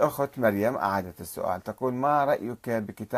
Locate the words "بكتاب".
2.70-3.08